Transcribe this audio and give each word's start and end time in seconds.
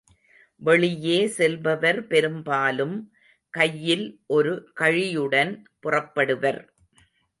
வெளியே 0.61 1.27
செல்பவர் 1.27 2.07
பெரும்பாலும், 2.07 2.95
கையில் 3.53 4.05
ஒரு 4.27 4.53
கழியுடன் 4.79 5.53
புறப்படுவர். 5.83 6.61